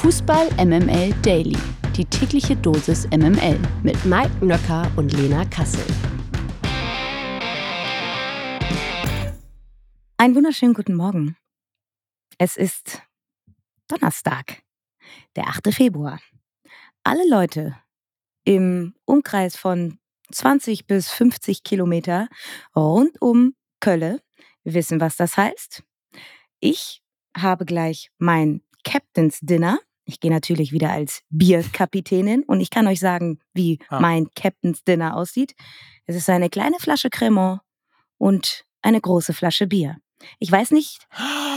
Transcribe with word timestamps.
Fußball 0.00 0.48
MML 0.56 1.12
Daily. 1.20 1.58
Die 1.94 2.06
tägliche 2.06 2.56
Dosis 2.56 3.06
MML 3.08 3.60
mit 3.82 4.02
Mike 4.06 4.42
Nöcker 4.42 4.90
und 4.96 5.12
Lena 5.12 5.44
Kassel. 5.44 5.84
Einen 10.16 10.34
wunderschönen 10.34 10.72
guten 10.72 10.94
Morgen. 10.94 11.36
Es 12.38 12.56
ist 12.56 13.02
Donnerstag, 13.88 14.62
der 15.36 15.48
8. 15.48 15.74
Februar. 15.74 16.18
Alle 17.04 17.28
Leute 17.28 17.76
im 18.44 18.94
Umkreis 19.04 19.54
von 19.54 19.98
20 20.32 20.86
bis 20.86 21.10
50 21.10 21.62
Kilometer 21.62 22.28
rund 22.74 23.20
um 23.20 23.54
Kölle 23.80 24.22
wissen, 24.64 24.98
was 24.98 25.16
das 25.16 25.36
heißt. 25.36 25.82
Ich 26.58 27.02
habe 27.36 27.66
gleich 27.66 28.10
mein 28.16 28.62
Captain's 28.82 29.40
Dinner. 29.40 29.78
Ich 30.10 30.18
gehe 30.18 30.30
natürlich 30.32 30.72
wieder 30.72 30.90
als 30.90 31.22
Bierkapitänin 31.30 32.42
und 32.42 32.60
ich 32.60 32.70
kann 32.70 32.88
euch 32.88 32.98
sagen, 32.98 33.38
wie 33.54 33.78
ah. 33.90 34.00
mein 34.00 34.26
Captain's 34.34 34.82
Dinner 34.82 35.16
aussieht. 35.16 35.54
Es 36.06 36.16
ist 36.16 36.28
eine 36.28 36.50
kleine 36.50 36.78
Flasche 36.80 37.10
Cremant 37.10 37.60
und 38.18 38.64
eine 38.82 39.00
große 39.00 39.32
Flasche 39.32 39.68
Bier. 39.68 39.98
Ich 40.40 40.50
weiß 40.50 40.72
nicht, 40.72 41.06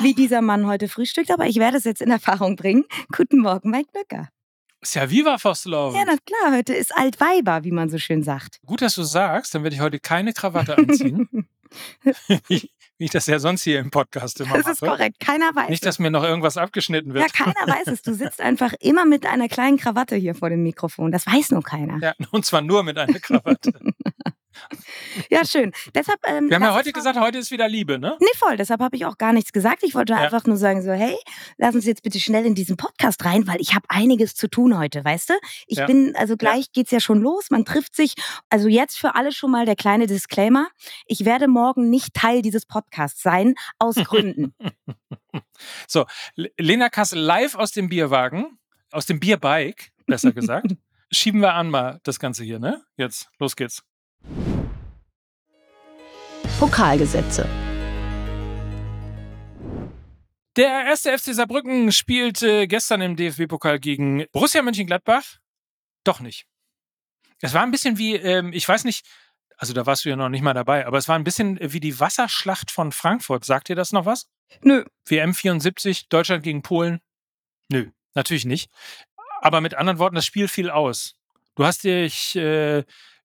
wie 0.03 0.13
dieser 0.15 0.43
Mann 0.43 0.67
heute 0.67 0.87
frühstückt, 0.87 1.31
aber 1.31 1.47
ich 1.47 1.55
werde 1.55 1.77
es 1.77 1.83
jetzt 1.83 2.01
in 2.01 2.11
Erfahrung 2.11 2.55
bringen. 2.55 2.85
Guten 3.11 3.39
Morgen, 3.39 3.71
Mike 3.71 3.89
Böcker. 3.91 4.29
Ist 4.81 4.93
ja 4.93 5.09
Viva 5.09 5.39
Fostelov. 5.39 5.95
Ja, 5.95 6.03
na 6.05 6.17
klar, 6.23 6.55
heute 6.55 6.75
ist 6.75 6.95
Altweiber, 6.95 7.63
wie 7.63 7.71
man 7.71 7.89
so 7.89 7.97
schön 7.97 8.21
sagt. 8.21 8.59
Gut, 8.67 8.83
dass 8.83 8.93
du 8.93 9.03
sagst, 9.03 9.55
dann 9.55 9.63
werde 9.63 9.75
ich 9.75 9.81
heute 9.81 9.99
keine 9.99 10.31
Krawatte 10.31 10.77
anziehen. 10.77 11.47
ich 13.03 13.11
das 13.11 13.25
ja 13.27 13.39
sonst 13.39 13.63
hier 13.63 13.79
im 13.79 13.91
Podcast 13.91 14.39
immer 14.41 14.57
Das 14.57 14.67
ist 14.67 14.81
mache. 14.81 14.91
korrekt, 14.91 15.19
keiner 15.19 15.53
weiß 15.53 15.69
Nicht, 15.69 15.85
dass 15.85 15.99
mir 15.99 16.11
noch 16.11 16.23
irgendwas 16.23 16.57
abgeschnitten 16.57 17.13
wird. 17.13 17.25
Ja, 17.25 17.45
keiner 17.45 17.67
weiß 17.73 17.87
es. 17.87 18.01
Du 18.01 18.13
sitzt 18.13 18.41
einfach 18.41 18.73
immer 18.79 19.05
mit 19.05 19.25
einer 19.25 19.47
kleinen 19.47 19.77
Krawatte 19.77 20.15
hier 20.15 20.35
vor 20.35 20.49
dem 20.49 20.63
Mikrofon. 20.63 21.11
Das 21.11 21.25
weiß 21.27 21.51
nur 21.51 21.63
keiner. 21.63 21.99
Ja, 22.01 22.13
und 22.31 22.45
zwar 22.45 22.61
nur 22.61 22.83
mit 22.83 22.97
einer 22.97 23.19
Krawatte. 23.19 23.73
Ja, 25.29 25.45
schön. 25.45 25.71
Deshalb, 25.95 26.19
ähm, 26.27 26.49
Wir 26.49 26.55
haben 26.55 26.63
ja 26.63 26.73
heute 26.73 26.91
gesagt, 26.91 27.19
heute 27.19 27.37
ist 27.37 27.51
wieder 27.51 27.67
Liebe, 27.67 27.99
ne? 27.99 28.17
Nee, 28.19 28.27
voll. 28.35 28.57
Deshalb 28.57 28.81
habe 28.81 28.95
ich 28.95 29.05
auch 29.05 29.17
gar 29.17 29.33
nichts 29.33 29.51
gesagt. 29.51 29.83
Ich 29.83 29.95
wollte 29.95 30.13
ja. 30.13 30.19
einfach 30.19 30.45
nur 30.45 30.57
sagen, 30.57 30.81
so, 30.81 30.91
hey, 30.91 31.15
lass 31.57 31.75
uns 31.75 31.85
jetzt 31.85 32.03
bitte 32.03 32.19
schnell 32.19 32.45
in 32.45 32.55
diesen 32.55 32.77
Podcast 32.77 33.23
rein, 33.25 33.47
weil 33.47 33.59
ich 33.59 33.73
habe 33.73 33.85
einiges 33.89 34.35
zu 34.35 34.47
tun 34.47 34.77
heute, 34.77 35.03
weißt 35.03 35.29
du? 35.29 35.33
Ich 35.67 35.77
ja. 35.79 35.85
bin, 35.85 36.15
also 36.15 36.37
gleich 36.37 36.67
ja. 36.75 36.83
es 36.83 36.91
ja 36.91 36.99
schon 36.99 37.21
los. 37.21 37.49
Man 37.49 37.65
trifft 37.65 37.95
sich. 37.95 38.13
Also 38.49 38.67
jetzt 38.67 38.97
für 38.97 39.15
alle 39.15 39.31
schon 39.31 39.51
mal 39.51 39.65
der 39.65 39.75
kleine 39.75 40.07
Disclaimer. 40.07 40.67
Ich 41.05 41.25
werde 41.25 41.47
morgen 41.47 41.89
nicht 41.89 42.13
Teil 42.13 42.41
dieses 42.41 42.65
Podcasts 42.65 43.21
sein, 43.21 43.55
aus 43.79 43.95
Gründen. 44.03 44.53
so, 45.87 46.05
Lena 46.35 46.89
Kassel 46.89 47.19
live 47.19 47.55
aus 47.55 47.71
dem 47.71 47.89
Bierwagen, 47.89 48.57
aus 48.91 49.05
dem 49.05 49.19
Bierbike, 49.19 49.91
besser 50.05 50.31
gesagt. 50.31 50.67
Schieben 51.11 51.41
wir 51.41 51.53
an 51.53 51.69
mal 51.69 51.99
das 52.03 52.19
Ganze 52.19 52.43
hier, 52.43 52.59
ne? 52.59 52.83
Jetzt, 52.97 53.29
los 53.37 53.55
geht's. 53.55 53.83
Pokalgesetze. 56.59 57.47
Der 60.55 60.85
erste 60.85 61.17
FC 61.17 61.33
Saarbrücken 61.33 61.91
spielte 61.91 62.67
gestern 62.67 63.01
im 63.01 63.15
DFB-Pokal 63.15 63.79
gegen 63.79 64.25
Borussia 64.31 64.61
Mönchengladbach. 64.61 65.39
Doch 66.03 66.19
nicht. 66.19 66.45
Es 67.41 67.53
war 67.53 67.63
ein 67.63 67.71
bisschen 67.71 67.97
wie, 67.97 68.15
ähm, 68.15 68.53
ich 68.53 68.67
weiß 68.67 68.83
nicht, 68.83 69.05
also 69.57 69.73
da 69.73 69.85
warst 69.85 70.05
du 70.05 70.09
ja 70.09 70.15
noch 70.15 70.29
nicht 70.29 70.43
mal 70.43 70.53
dabei, 70.53 70.85
aber 70.85 70.97
es 70.97 71.07
war 71.07 71.15
ein 71.15 71.23
bisschen 71.23 71.57
wie 71.61 71.79
die 71.79 71.99
Wasserschlacht 71.99 72.69
von 72.69 72.91
Frankfurt. 72.91 73.45
Sagt 73.45 73.69
dir 73.69 73.75
das 73.75 73.91
noch 73.91 74.05
was? 74.05 74.27
Nö. 74.61 74.85
WM 75.05 75.33
74, 75.33 76.07
Deutschland 76.09 76.43
gegen 76.43 76.61
Polen? 76.61 77.01
Nö, 77.69 77.89
natürlich 78.13 78.45
nicht. 78.45 78.69
Aber 79.41 79.59
mit 79.59 79.73
anderen 79.73 79.99
Worten, 79.99 80.15
das 80.15 80.25
Spiel 80.25 80.47
fiel 80.47 80.69
aus. 80.69 81.15
Du 81.55 81.65
hast 81.65 81.83
dich 81.83 82.35
äh, 82.35 82.83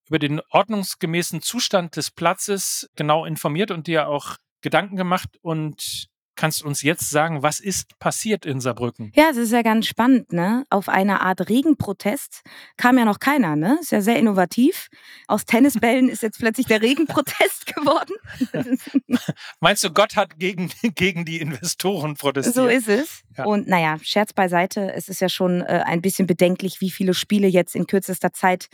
über 0.09 0.19
den 0.19 0.41
ordnungsgemäßen 0.51 1.43
Zustand 1.43 1.97
des 1.97 2.11
Platzes 2.11 2.91
genau 2.97 3.25
informiert 3.25 3.71
und 3.71 3.87
dir 3.87 4.09
auch 4.09 4.37
Gedanken 4.61 4.97
gemacht 4.97 5.39
und 5.43 6.09
kannst 6.39 6.63
uns 6.63 6.83
jetzt 6.83 7.11
sagen, 7.11 7.43
was 7.43 7.59
ist 7.59 7.99
passiert 7.99 8.47
in 8.47 8.61
Saarbrücken? 8.61 9.11
Ja, 9.15 9.29
es 9.31 9.37
ist 9.37 9.51
ja 9.51 9.63
ganz 9.63 9.87
spannend, 9.87 10.33
ne? 10.33 10.65
Auf 10.71 10.89
eine 10.89 11.21
Art 11.21 11.49
Regenprotest 11.49 12.43
kam 12.77 12.97
ja 12.97 13.05
noch 13.05 13.19
keiner, 13.19 13.57
ne? 13.57 13.77
Ist 13.81 13.91
ja 13.91 14.01
sehr 14.01 14.17
innovativ. 14.17 14.89
Aus 15.27 15.45
Tennisbällen 15.45 16.09
ist 16.09 16.23
jetzt 16.23 16.39
plötzlich 16.39 16.67
der 16.67 16.81
Regenprotest 16.81 17.67
geworden. 17.75 18.15
Meinst 19.61 19.83
du, 19.83 19.91
Gott 19.91 20.15
hat 20.15 20.39
gegen, 20.39 20.71
gegen 20.95 21.25
die 21.25 21.41
Investoren 21.41 22.15
protestiert? 22.15 22.55
So 22.55 22.67
ist 22.69 22.89
es. 22.89 23.23
Ja. 23.37 23.45
Und 23.45 23.67
naja, 23.67 23.99
Scherz 24.01 24.33
beiseite, 24.33 24.93
es 24.93 25.09
ist 25.09 25.21
ja 25.21 25.29
schon 25.29 25.63
äh, 25.63 25.83
ein 25.85 26.01
bisschen 26.01 26.29
bedenklich, 26.29 26.81
wie 26.81 26.91
viele 26.91 27.15
Spiele 27.15 27.49
jetzt 27.49 27.75
in 27.75 27.89
kürzester 27.89 28.33
Zeit 28.33 28.69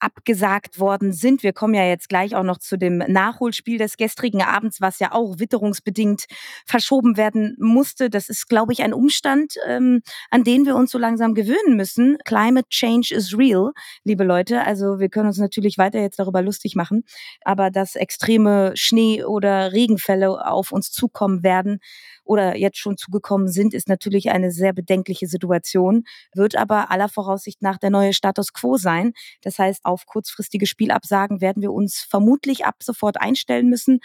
abgesagt 0.00 0.78
worden 0.78 1.12
sind. 1.12 1.42
Wir 1.42 1.52
kommen 1.52 1.74
ja 1.74 1.84
jetzt 1.84 2.08
gleich 2.08 2.34
auch 2.36 2.42
noch 2.42 2.58
zu 2.58 2.76
dem 2.76 2.98
Nachholspiel 2.98 3.78
des 3.78 3.96
gestrigen 3.96 4.42
Abends, 4.42 4.80
was 4.80 4.98
ja 4.98 5.12
auch 5.12 5.38
witterungsbedingt 5.38 6.24
verschoben 6.66 7.16
werden 7.16 7.56
musste. 7.58 8.10
Das 8.10 8.28
ist, 8.28 8.48
glaube 8.48 8.72
ich, 8.72 8.82
ein 8.82 8.92
Umstand, 8.92 9.54
ähm, 9.66 10.02
an 10.30 10.44
den 10.44 10.66
wir 10.66 10.76
uns 10.76 10.90
so 10.90 10.98
langsam 10.98 11.34
gewöhnen 11.34 11.76
müssen. 11.76 12.18
Climate 12.24 12.68
Change 12.68 13.14
is 13.14 13.36
real, 13.36 13.72
liebe 14.04 14.24
Leute. 14.24 14.64
Also 14.64 14.98
wir 14.98 15.08
können 15.08 15.28
uns 15.28 15.38
natürlich 15.38 15.78
weiter 15.78 16.00
jetzt 16.00 16.18
darüber 16.18 16.42
lustig 16.42 16.74
machen, 16.74 17.04
aber 17.44 17.70
dass 17.70 17.94
extreme 17.94 18.72
Schnee- 18.74 19.24
oder 19.24 19.72
Regenfälle 19.72 20.46
auf 20.46 20.72
uns 20.72 20.90
zukommen 20.90 21.42
werden, 21.42 21.80
oder 22.28 22.56
jetzt 22.56 22.78
schon 22.78 22.96
zugekommen 22.96 23.48
sind, 23.48 23.74
ist 23.74 23.88
natürlich 23.88 24.30
eine 24.30 24.50
sehr 24.50 24.72
bedenkliche 24.72 25.26
Situation, 25.26 26.04
wird 26.34 26.56
aber 26.56 26.90
aller 26.90 27.08
Voraussicht 27.08 27.62
nach 27.62 27.78
der 27.78 27.90
neue 27.90 28.12
Status 28.12 28.52
quo 28.52 28.76
sein. 28.76 29.12
Das 29.42 29.58
heißt, 29.58 29.84
auf 29.84 30.06
kurzfristige 30.06 30.66
Spielabsagen 30.66 31.40
werden 31.40 31.62
wir 31.62 31.72
uns 31.72 32.06
vermutlich 32.08 32.66
ab 32.66 32.76
sofort 32.82 33.20
einstellen 33.20 33.68
müssen. 33.68 34.00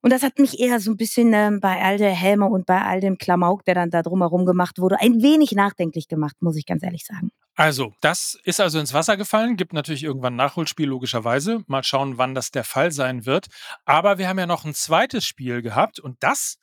Und 0.00 0.12
das 0.12 0.22
hat 0.22 0.38
mich 0.40 0.58
eher 0.58 0.80
so 0.80 0.90
ein 0.90 0.96
bisschen 0.96 1.32
äh, 1.32 1.50
bei 1.60 1.80
all 1.80 1.96
der 1.96 2.10
Helme 2.10 2.46
und 2.46 2.66
bei 2.66 2.82
all 2.82 3.00
dem 3.00 3.18
Klamauk, 3.18 3.64
der 3.64 3.76
dann 3.76 3.90
da 3.90 4.02
drumherum 4.02 4.46
gemacht 4.46 4.80
wurde, 4.80 5.00
ein 5.00 5.22
wenig 5.22 5.52
nachdenklich 5.52 6.08
gemacht, 6.08 6.36
muss 6.40 6.56
ich 6.56 6.66
ganz 6.66 6.82
ehrlich 6.82 7.04
sagen. 7.06 7.30
Also, 7.54 7.92
das 8.00 8.36
ist 8.44 8.60
also 8.60 8.80
ins 8.80 8.94
Wasser 8.94 9.16
gefallen, 9.16 9.56
gibt 9.56 9.74
natürlich 9.74 10.02
irgendwann 10.02 10.34
Nachholspiel, 10.34 10.88
logischerweise. 10.88 11.62
Mal 11.68 11.84
schauen, 11.84 12.18
wann 12.18 12.34
das 12.34 12.50
der 12.50 12.64
Fall 12.64 12.90
sein 12.90 13.26
wird. 13.26 13.46
Aber 13.84 14.18
wir 14.18 14.28
haben 14.28 14.38
ja 14.38 14.46
noch 14.46 14.64
ein 14.64 14.74
zweites 14.74 15.24
Spiel 15.24 15.62
gehabt 15.62 16.00
und 16.00 16.16
das 16.20 16.58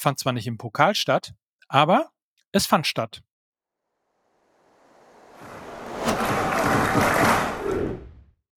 fand 0.00 0.18
zwar 0.18 0.32
nicht 0.32 0.46
im 0.46 0.58
Pokal 0.58 0.94
statt, 0.94 1.34
aber 1.68 2.10
es 2.52 2.66
fand 2.66 2.86
statt. 2.86 3.22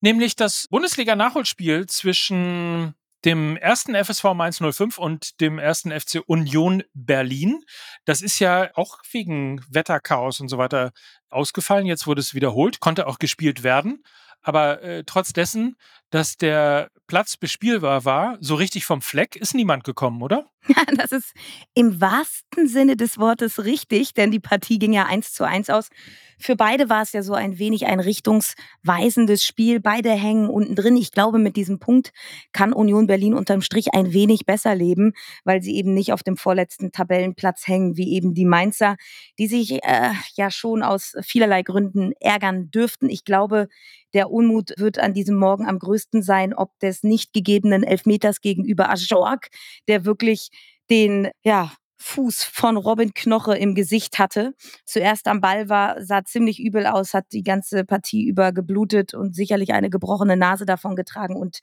Nämlich 0.01 0.35
das 0.35 0.67
Bundesliga-Nachholspiel 0.69 1.85
zwischen 1.87 2.93
dem 3.23 3.55
ersten 3.55 3.95
FSV 3.95 4.33
Mainz 4.33 4.59
05 4.59 4.97
und 4.97 5.39
dem 5.39 5.59
ersten 5.59 5.97
FC 5.97 6.21
Union 6.25 6.83
Berlin. 6.93 7.63
Das 8.03 8.21
ist 8.21 8.39
ja 8.39 8.69
auch 8.75 8.97
wegen 9.11 9.63
Wetterchaos 9.69 10.41
und 10.41 10.49
so 10.49 10.57
weiter 10.57 10.91
ausgefallen. 11.29 11.85
Jetzt 11.85 12.05
wurde 12.05 12.19
es 12.19 12.33
wiederholt, 12.33 12.81
konnte 12.81 13.07
auch 13.07 13.19
gespielt 13.19 13.63
werden. 13.63 14.03
Aber 14.41 14.81
äh, 14.83 15.03
trotz 15.05 15.31
dessen, 15.31 15.77
dass 16.13 16.37
der 16.37 16.91
Platz 17.07 17.37
bespielbar 17.37 18.05
war, 18.05 18.37
so 18.39 18.53
richtig 18.53 18.85
vom 18.85 19.01
Fleck 19.01 19.35
ist 19.35 19.55
niemand 19.55 19.83
gekommen, 19.83 20.21
oder? 20.21 20.47
Ja, 20.67 20.85
das 20.95 21.11
ist 21.11 21.33
im 21.73 21.99
wahrsten 21.99 22.67
Sinne 22.69 22.95
des 22.95 23.17
Wortes 23.17 23.65
richtig, 23.65 24.13
denn 24.13 24.31
die 24.31 24.39
Partie 24.39 24.79
ging 24.79 24.93
ja 24.93 25.05
eins 25.05 25.33
zu 25.33 25.43
eins 25.43 25.69
aus. 25.69 25.89
Für 26.39 26.55
beide 26.55 26.89
war 26.89 27.01
es 27.01 27.11
ja 27.11 27.21
so 27.21 27.33
ein 27.33 27.59
wenig 27.59 27.85
ein 27.85 27.99
richtungsweisendes 27.99 29.43
Spiel. 29.43 29.79
Beide 29.79 30.11
hängen 30.11 30.49
unten 30.49 30.75
drin. 30.75 30.95
Ich 30.95 31.11
glaube, 31.11 31.37
mit 31.39 31.55
diesem 31.57 31.79
Punkt 31.79 32.11
kann 32.53 32.73
Union 32.73 33.07
Berlin 33.07 33.33
unterm 33.33 33.61
Strich 33.61 33.93
ein 33.93 34.13
wenig 34.13 34.45
besser 34.45 34.75
leben, 34.75 35.13
weil 35.43 35.61
sie 35.61 35.75
eben 35.75 35.93
nicht 35.93 36.13
auf 36.13 36.23
dem 36.23 36.37
vorletzten 36.37 36.91
Tabellenplatz 36.91 37.67
hängen, 37.67 37.97
wie 37.97 38.13
eben 38.13 38.33
die 38.33 38.45
Mainzer, 38.45 38.95
die 39.39 39.47
sich 39.47 39.83
äh, 39.83 40.11
ja 40.35 40.51
schon 40.51 40.83
aus 40.83 41.15
vielerlei 41.21 41.61
Gründen 41.61 42.13
ärgern 42.19 42.71
dürften. 42.71 43.09
Ich 43.09 43.25
glaube, 43.25 43.67
der 44.13 44.29
Unmut 44.29 44.73
wird 44.77 44.99
an 44.99 45.13
diesem 45.13 45.35
Morgen 45.35 45.65
am 45.65 45.79
größten 45.79 46.02
sein, 46.11 46.53
ob 46.53 46.77
des 46.79 47.03
nicht 47.03 47.33
gegebenen 47.33 47.83
Elfmeters 47.83 48.41
gegenüber 48.41 48.89
Ajorg, 48.89 49.49
der 49.87 50.05
wirklich 50.05 50.49
den, 50.89 51.29
ja, 51.43 51.71
Fuß 52.03 52.43
von 52.43 52.75
Robin 52.75 53.13
Knoche 53.13 53.55
im 53.55 53.75
Gesicht 53.75 54.19
hatte. 54.19 54.53
Zuerst 54.85 55.25
am 55.27 55.39
Ball 55.39 55.69
war, 55.69 56.03
sah 56.03 56.25
ziemlich 56.25 56.59
übel 56.59 56.85
aus, 56.85 57.13
hat 57.13 57.27
die 57.31 57.43
ganze 57.43 57.85
Partie 57.85 58.25
über 58.27 58.51
geblutet 58.51 59.13
und 59.13 59.33
sicherlich 59.33 59.73
eine 59.73 59.89
gebrochene 59.89 60.35
Nase 60.35 60.65
davon 60.65 60.97
getragen. 60.97 61.37
Und 61.37 61.59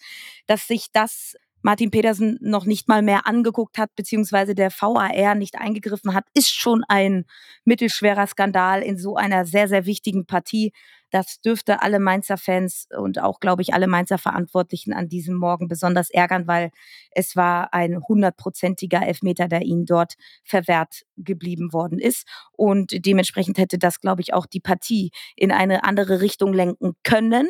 dass 0.46 0.66
sich 0.66 0.87
das 0.92 1.34
Martin 1.62 1.90
Petersen 1.90 2.38
noch 2.40 2.64
nicht 2.64 2.88
mal 2.88 3.02
mehr 3.02 3.26
angeguckt 3.26 3.76
hat, 3.76 3.94
beziehungsweise 3.96 4.54
der 4.54 4.70
VAR 4.70 5.34
nicht 5.34 5.56
eingegriffen 5.56 6.14
hat, 6.14 6.25
ist 6.32 6.54
schon 6.54 6.84
ein 6.88 7.26
mittelschwerer 7.66 8.26
Skandal 8.26 8.82
in 8.82 8.96
so 8.96 9.16
einer 9.16 9.44
sehr, 9.44 9.69
sehr 9.69 9.84
wichtigen 9.84 10.25
Partie. 10.25 10.72
Das 11.11 11.41
dürfte 11.41 11.83
alle 11.83 11.99
Mainzer 11.99 12.37
Fans 12.37 12.87
und 12.97 13.21
auch, 13.21 13.41
glaube 13.41 13.62
ich, 13.62 13.75
alle 13.75 13.87
Mainzer 13.87 14.19
Verantwortlichen 14.19 14.93
an 14.93 15.09
diesem 15.09 15.35
Morgen 15.35 15.69
besonders 15.69 16.11
ärgern, 16.11 16.47
weil 16.47 16.71
es 17.11 17.37
war 17.37 17.75
ein 17.75 18.01
hundertprozentiger 18.09 19.07
Elfmeter, 19.07 19.49
der 19.49 19.62
ihnen 19.62 19.87
dort 19.87 20.15
verwehrt 20.45 21.03
geblieben 21.17 21.73
worden 21.73 21.99
ist. 21.99 22.27
Und 22.53 23.05
dementsprechend 23.05 23.59
hätte 23.59 23.79
das, 23.79 24.01
glaube 24.01 24.23
ich, 24.23 24.35
auch 24.35 24.47
die 24.47 24.61
Partie 24.61 25.11
in 25.37 25.53
eine 25.53 25.85
andere 25.85 26.21
Richtung 26.21 26.53
lenken 26.53 26.95
können 27.03 27.49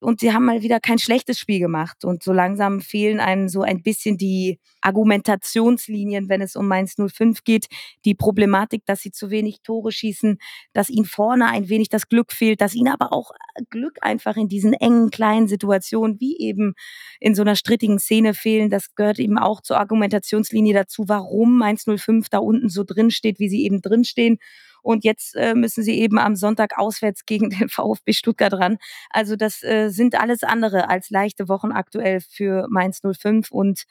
und 0.00 0.20
sie 0.20 0.32
haben 0.32 0.44
mal 0.44 0.62
wieder 0.62 0.80
kein 0.80 0.98
schlechtes 0.98 1.38
Spiel 1.38 1.60
gemacht. 1.60 2.04
Und 2.04 2.22
so 2.22 2.32
langsam 2.32 2.80
fehlen 2.80 3.20
einem 3.20 3.48
so 3.48 3.62
ein 3.62 3.82
bisschen 3.82 4.18
die 4.18 4.60
Argumentationslinien, 4.82 6.28
wenn 6.28 6.42
es 6.42 6.56
um 6.56 6.68
Mainz 6.68 6.96
05 6.96 7.42
geht. 7.44 7.66
Die 8.04 8.14
Problematik, 8.14 8.84
dass 8.86 9.00
sie 9.00 9.12
zu 9.12 9.30
wenig 9.30 9.62
Tore 9.62 9.92
schießen, 9.92 10.38
dass 10.72 10.90
ihnen 10.90 11.06
vorne 11.06 11.46
ein 11.46 11.68
wenig 11.68 11.88
das 11.88 12.08
Glück 12.08 12.32
fehlt, 12.32 12.60
dass 12.60 12.74
ihnen 12.74 12.92
aber 12.92 13.12
auch 13.12 13.30
Glück 13.70 13.96
einfach 14.02 14.36
in 14.36 14.48
diesen 14.48 14.74
engen, 14.74 15.10
kleinen 15.10 15.48
Situationen, 15.48 16.20
wie 16.20 16.38
eben 16.38 16.74
in 17.20 17.34
so 17.34 17.42
einer 17.42 17.56
strittigen 17.56 17.98
Szene 17.98 18.34
fehlen. 18.34 18.68
Das 18.70 18.94
gehört 18.94 19.18
eben 19.18 19.38
auch 19.38 19.62
zur 19.62 19.78
Argumentationslinie 19.78 20.74
dazu, 20.74 21.04
warum 21.06 21.56
Mainz 21.56 21.84
05 21.84 22.28
da 22.28 22.38
unten 22.38 22.68
so 22.68 22.84
drin 22.84 23.10
steht, 23.10 23.38
wie 23.38 23.48
sie 23.48 23.64
eben 23.64 23.80
drin 23.80 24.04
stehen. 24.04 24.38
Und 24.84 25.04
jetzt 25.04 25.34
äh, 25.34 25.54
müssen 25.54 25.82
sie 25.82 25.98
eben 25.98 26.18
am 26.18 26.36
Sonntag 26.36 26.78
auswärts 26.78 27.24
gegen 27.26 27.50
den 27.50 27.68
VfB 27.70 28.12
Stuttgart 28.12 28.52
ran. 28.52 28.78
Also 29.10 29.36
das 29.36 29.62
äh, 29.62 29.88
sind 29.88 30.14
alles 30.20 30.42
andere 30.42 30.88
als 30.88 31.10
leichte 31.10 31.48
Wochen 31.48 31.72
aktuell 31.72 32.20
für 32.20 32.66
Mainz 32.70 33.00
05. 33.02 33.50
Und 33.50 33.84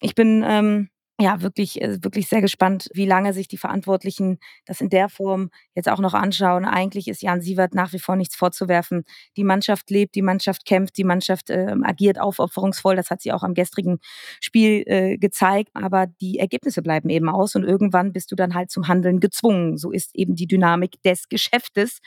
ich 0.00 0.14
bin 0.14 0.44
ähm, 0.46 0.90
ja, 1.18 1.40
wirklich, 1.40 1.80
äh, 1.80 2.02
wirklich 2.04 2.28
sehr 2.28 2.42
gespannt, 2.42 2.90
wie 2.92 3.06
lange 3.06 3.32
sich 3.32 3.48
die 3.48 3.56
Verantwortlichen 3.56 4.38
das 4.66 4.82
in 4.82 4.90
der 4.90 5.08
Form 5.08 5.50
jetzt 5.74 5.88
auch 5.88 5.98
noch 5.98 6.12
anschauen. 6.12 6.66
Eigentlich 6.66 7.08
ist 7.08 7.22
Jan 7.22 7.40
Sievert 7.40 7.74
nach 7.74 7.94
wie 7.94 7.98
vor 7.98 8.16
nichts 8.16 8.36
vorzuwerfen. 8.36 9.04
Die 9.38 9.44
Mannschaft 9.44 9.88
lebt, 9.88 10.14
die 10.14 10.20
Mannschaft 10.20 10.66
kämpft, 10.66 10.98
die 10.98 11.04
Mannschaft 11.04 11.48
äh, 11.48 11.74
agiert 11.84 12.20
aufopferungsvoll. 12.20 12.96
Das 12.96 13.10
hat 13.10 13.22
sie 13.22 13.32
auch 13.32 13.42
am 13.42 13.54
gestrigen 13.54 13.98
Spiel 14.40 14.82
äh, 14.86 15.16
gezeigt. 15.16 15.70
Aber 15.72 16.06
die 16.06 16.38
Ergebnisse 16.38 16.82
bleiben 16.82 17.08
eben 17.08 17.30
aus 17.30 17.54
und 17.54 17.64
irgendwann 17.64 18.12
bist 18.12 18.30
du 18.30 18.36
dann 18.36 18.54
halt 18.54 18.70
zum 18.70 18.86
Handeln 18.86 19.18
gezwungen. 19.18 19.78
So 19.78 19.92
ist 19.92 20.14
eben 20.14 20.34
die 20.34 20.46
Dynamik 20.46 21.00
des 21.02 21.30
Geschäftes. 21.30 22.00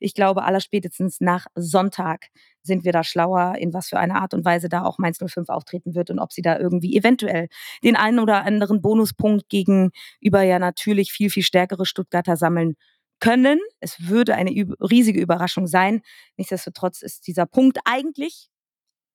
Ich 0.00 0.14
glaube, 0.14 0.42
allerspätestens 0.42 1.20
nach 1.20 1.46
Sonntag 1.54 2.28
sind 2.64 2.84
wir 2.84 2.92
da 2.92 3.04
schlauer, 3.04 3.54
in 3.58 3.72
was 3.72 3.88
für 3.88 3.98
eine 3.98 4.16
Art 4.16 4.34
und 4.34 4.44
Weise 4.44 4.68
da 4.68 4.84
auch 4.84 4.98
Mainz 4.98 5.18
05 5.18 5.48
auftreten 5.48 5.94
wird 5.94 6.10
und 6.10 6.18
ob 6.18 6.32
sie 6.32 6.42
da 6.42 6.58
irgendwie 6.58 6.96
eventuell 6.96 7.48
den 7.82 7.96
einen 7.96 8.18
oder 8.18 8.44
anderen 8.44 8.80
Bonuspunkt 8.80 9.48
gegenüber 9.48 10.42
ja 10.42 10.58
natürlich 10.58 11.12
viel, 11.12 11.30
viel 11.30 11.42
stärkere 11.42 11.86
Stuttgarter 11.86 12.36
sammeln 12.36 12.74
können. 13.20 13.60
Es 13.80 14.08
würde 14.08 14.34
eine 14.34 14.50
riesige 14.50 15.20
Überraschung 15.20 15.66
sein. 15.66 16.02
Nichtsdestotrotz 16.36 17.02
ist 17.02 17.26
dieser 17.26 17.46
Punkt 17.46 17.78
eigentlich 17.84 18.48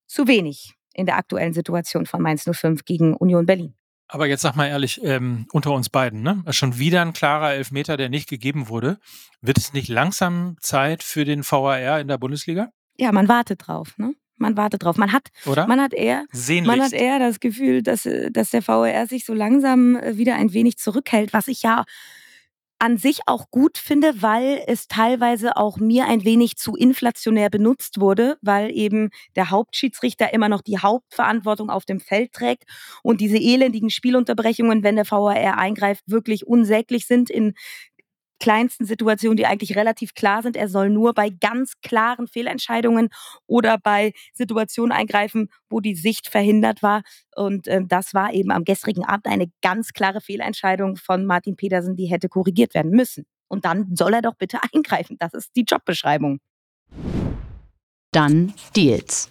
zu 0.08 0.28
wenig 0.28 0.74
in 0.94 1.06
der 1.06 1.18
aktuellen 1.18 1.54
Situation 1.54 2.06
von 2.06 2.22
Mainz 2.22 2.50
05 2.50 2.86
gegen 2.86 3.16
Union 3.16 3.46
Berlin. 3.46 3.76
Aber 4.12 4.26
jetzt 4.26 4.42
sag 4.42 4.56
mal 4.56 4.68
ehrlich, 4.68 5.04
ähm, 5.04 5.46
unter 5.52 5.72
uns 5.72 5.90
beiden, 5.90 6.24
ne? 6.24 6.44
Schon 6.50 6.80
wieder 6.80 7.04
ein 7.04 7.14
klarer 7.14 7.54
Elfmeter, 7.54 7.96
der 7.96 8.10
nicht 8.10 8.28
gegeben 8.28 8.68
wurde. 8.68 8.98
Wird 9.40 9.60
es 9.60 9.72
nicht 9.72 9.88
langsam 9.88 10.58
Zeit 10.62 11.04
für 11.04 11.26
den 11.26 11.44
VAR 11.44 12.00
in 12.00 12.08
der 12.08 12.18
Bundesliga? 12.18 12.72
Ja, 13.00 13.12
man 13.12 13.28
wartet 13.28 13.68
drauf, 13.68 13.98
ne? 13.98 14.14
Man 14.38 14.56
wartet 14.56 14.84
drauf. 14.84 14.98
Man 14.98 15.12
hat, 15.12 15.30
Oder? 15.46 15.68
man 15.68 15.82
hat 15.82 15.94
eher, 15.94 16.26
man 16.64 16.82
hat 16.82 16.94
eher 16.94 17.20
das 17.20 17.42
Gefühl, 17.42 17.84
dass, 17.84 18.08
dass 18.32 18.52
der 18.52 18.66
VAR 18.66 19.06
sich 19.06 19.26
so 19.26 19.34
langsam 19.34 19.98
äh, 19.98 20.18
wieder 20.18 20.36
ein 20.36 20.54
wenig 20.54 20.78
zurückhält, 20.78 21.34
was 21.34 21.48
ich 21.50 21.62
ja 21.62 21.84
an 22.82 22.98
sich 22.98 23.20
auch 23.26 23.52
gut 23.52 23.78
finde, 23.78 24.22
weil 24.22 24.64
es 24.66 24.88
teilweise 24.88 25.58
auch 25.58 25.78
mir 25.78 26.06
ein 26.06 26.24
wenig 26.24 26.56
zu 26.56 26.76
inflationär 26.76 27.50
benutzt 27.50 28.00
wurde, 28.00 28.38
weil 28.42 28.72
eben 28.72 29.10
der 29.36 29.50
Hauptschiedsrichter 29.50 30.34
immer 30.34 30.48
noch 30.48 30.62
die 30.62 30.78
Hauptverantwortung 30.78 31.70
auf 31.70 31.84
dem 31.84 32.00
Feld 32.00 32.32
trägt 32.32 32.64
und 33.04 33.20
diese 33.20 33.38
elendigen 33.38 33.90
Spielunterbrechungen, 33.90 34.82
wenn 34.84 34.96
der 34.96 35.10
VAR 35.10 35.58
eingreift, 35.58 36.06
wirklich 36.08 36.48
unsäglich 36.48 37.06
sind 37.06 37.30
in 37.30 37.54
kleinsten 38.40 38.86
Situationen, 38.86 39.38
die 39.38 39.46
eigentlich 39.46 39.76
relativ 39.76 40.14
klar 40.14 40.42
sind. 40.42 40.56
Er 40.56 40.68
soll 40.68 40.90
nur 40.90 41.14
bei 41.14 41.30
ganz 41.30 41.74
klaren 41.82 42.28
Fehlentscheidungen 42.28 43.10
oder 43.48 43.78
bei 43.78 44.14
Situationen 44.34 44.92
eingreifen, 44.92 45.50
wo 45.70 45.80
die 45.80 45.96
Sicht 45.96 46.30
verhindert 46.30 46.82
war. 46.82 47.04
Und 47.36 47.68
äh, 47.68 47.82
das 47.86 48.14
war 48.14 48.34
eben 48.34 48.52
am 48.52 48.64
gestrigen 48.64 49.06
Abend 49.06 49.28
eine 49.28 49.52
ganz 49.62 49.94
klare 49.94 50.22
Fehlentscheidung 50.22 50.96
von 50.96 51.26
Martin 51.26 51.56
Petersen, 51.56 51.96
die 51.96 52.08
hätte 52.08 52.30
korrigiert 52.30 52.74
werden 52.74 52.92
müssen. 52.92 53.26
Und 53.48 53.66
dann 53.66 53.96
soll 53.96 54.14
er 54.14 54.22
doch 54.22 54.36
bitte 54.36 54.60
eingreifen. 54.74 55.18
Das 55.20 55.34
ist 55.34 55.56
die 55.56 55.66
Jobbeschreibung. 55.68 56.40
Dann 58.12 58.54
Deals. 58.76 59.30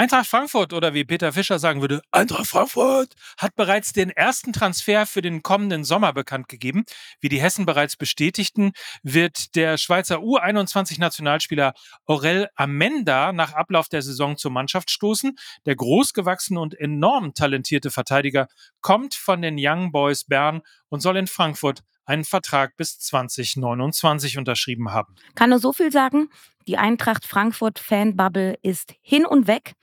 Eintracht 0.00 0.28
Frankfurt 0.28 0.72
oder 0.72 0.94
wie 0.94 1.04
Peter 1.04 1.30
Fischer 1.30 1.58
sagen 1.58 1.82
würde, 1.82 2.00
Eintracht 2.10 2.46
Frankfurt 2.46 3.12
hat 3.36 3.54
bereits 3.54 3.92
den 3.92 4.08
ersten 4.08 4.54
Transfer 4.54 5.04
für 5.04 5.20
den 5.20 5.42
kommenden 5.42 5.84
Sommer 5.84 6.14
bekannt 6.14 6.48
gegeben. 6.48 6.86
Wie 7.20 7.28
die 7.28 7.38
Hessen 7.38 7.66
bereits 7.66 7.98
bestätigten, 7.98 8.72
wird 9.02 9.54
der 9.56 9.76
Schweizer 9.76 10.20
U21-Nationalspieler 10.20 11.74
Aurel 12.06 12.48
Amenda 12.54 13.34
nach 13.34 13.52
Ablauf 13.52 13.90
der 13.90 14.00
Saison 14.00 14.38
zur 14.38 14.52
Mannschaft 14.52 14.90
stoßen. 14.90 15.36
Der 15.66 15.76
großgewachsene 15.76 16.58
und 16.58 16.80
enorm 16.80 17.34
talentierte 17.34 17.90
Verteidiger 17.90 18.48
kommt 18.80 19.14
von 19.14 19.42
den 19.42 19.56
Young 19.58 19.92
Boys 19.92 20.24
Bern 20.24 20.62
und 20.88 21.00
soll 21.00 21.18
in 21.18 21.26
Frankfurt 21.26 21.82
einen 22.10 22.24
Vertrag 22.24 22.76
bis 22.76 22.98
2029 22.98 24.36
unterschrieben 24.36 24.90
haben. 24.90 25.14
Kann 25.36 25.50
nur 25.50 25.60
so 25.60 25.72
viel 25.72 25.92
sagen. 25.92 26.28
Die 26.66 26.76
Eintracht 26.76 27.24
Frankfurt 27.24 27.78
Fanbubble 27.78 28.58
ist 28.62 28.94
hin 29.00 29.24
und 29.24 29.46
weg 29.46 29.74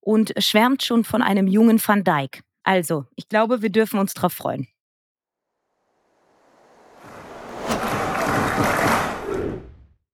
und 0.00 0.34
schwärmt 0.38 0.82
schon 0.82 1.04
von 1.04 1.22
einem 1.22 1.46
jungen 1.46 1.80
Van 1.84 2.02
Dijk. 2.02 2.42
Also, 2.64 3.06
ich 3.14 3.28
glaube, 3.28 3.62
wir 3.62 3.70
dürfen 3.70 4.00
uns 4.00 4.12
darauf 4.12 4.32
freuen. 4.32 4.66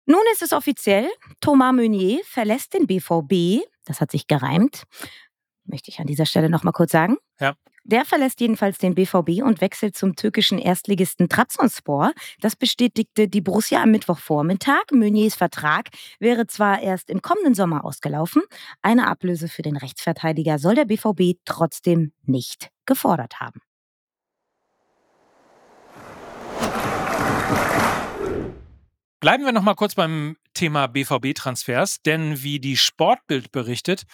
Nun 0.07 0.23
ist 0.33 0.43
es 0.43 0.53
offiziell, 0.53 1.09
Thomas 1.41 1.75
Meunier 1.75 2.23
verlässt 2.25 2.75
den 2.75 2.87
BVB. 2.87 3.65
Das 3.85 4.01
hat 4.01 4.11
sich 4.11 4.27
gereimt. 4.27 4.85
Möchte 5.65 5.91
ich 5.91 6.01
an 6.01 6.07
dieser 6.07 6.27
Stelle 6.27 6.49
noch 6.49 6.65
mal 6.65 6.73
kurz 6.73 6.91
sagen. 6.91 7.19
Ja. 7.39 7.55
Der 7.85 8.05
verlässt 8.05 8.41
jedenfalls 8.41 8.79
den 8.79 8.95
BVB 8.95 9.43
und 9.43 9.61
wechselt 9.61 9.97
zum 9.97 10.15
türkischen 10.15 10.59
Erstligisten 10.59 11.29
Trabzonspor. 11.29 12.13
Das 12.41 12.57
bestätigte 12.57 13.29
die 13.29 13.41
Borussia 13.41 13.83
am 13.83 13.91
Mittwochvormittag. 13.91 14.85
Meuniers 14.93 15.35
Vertrag 15.35 15.89
wäre 16.19 16.47
zwar 16.47 16.81
erst 16.81 17.11
im 17.11 17.23
kommenden 17.23 17.55
Sommer 17.55 17.85
ausgelaufen, 17.85 18.43
eine 18.83 19.07
Ablöse 19.07 19.49
für 19.49 19.63
den 19.63 19.77
Rechtsverteidiger 19.77 20.59
soll 20.59 20.75
der 20.75 20.85
BVB 20.85 21.39
trotzdem 21.45 22.13
nicht 22.25 22.71
gefordert 22.87 23.41
haben. 23.41 23.61
Bleiben 29.21 29.45
wir 29.45 29.53
noch 29.53 29.63
mal 29.63 29.75
kurz 29.75 29.95
beim 29.95 30.39
Thema 30.55 30.87
BVB-Transfers, 30.87 32.01
denn 32.01 32.43
wie 32.43 32.59
die 32.59 32.79
Sportbild 32.79 33.53
berichtet, 33.53 34.05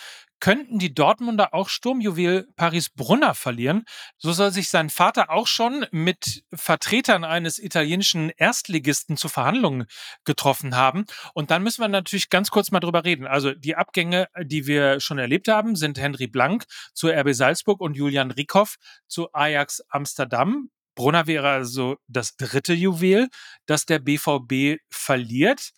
könnten 0.41 0.81
die 0.81 0.93
Dortmunder 0.93 1.55
auch 1.55 1.69
Sturmjuwel 1.69 2.49
Paris 2.57 2.91
Brunner 2.91 3.35
verlieren. 3.35 3.85
So 4.19 4.33
soll 4.33 4.51
sich 4.51 4.69
sein 4.69 4.91
Vater 4.91 5.31
auch 5.31 5.47
schon 5.47 5.87
mit 5.93 6.43
Vertretern 6.53 7.23
eines 7.23 7.61
italienischen 7.61 8.31
Erstligisten 8.31 9.17
zu 9.17 9.29
Verhandlungen 9.29 9.87
getroffen 10.25 10.75
haben. 10.75 11.05
Und 11.35 11.53
dann 11.53 11.63
müssen 11.63 11.83
wir 11.83 11.89
natürlich 11.89 12.29
ganz 12.29 12.51
kurz 12.51 12.73
mal 12.73 12.81
drüber 12.81 13.05
reden. 13.05 13.29
Also 13.29 13.53
die 13.55 13.77
Abgänge, 13.77 14.27
die 14.43 14.67
wir 14.67 14.99
schon 14.99 15.19
erlebt 15.19 15.47
haben, 15.47 15.77
sind 15.77 16.01
Henry 16.01 16.27
Blank 16.27 16.65
zu 16.95 17.09
RB 17.09 17.33
Salzburg 17.33 17.81
und 17.81 17.97
Julian 17.97 18.33
Rieckhoff 18.33 18.75
zu 19.07 19.33
Ajax 19.33 19.83
Amsterdam. 19.89 20.71
Brunner 20.97 21.29
wäre 21.29 21.49
also 21.49 21.99
das 22.09 22.37
dritte 22.37 22.75
Juwel, 22.75 23.29
das 23.67 23.87
der 23.87 24.01
BVB 24.01 24.81
verliert. 24.91 25.71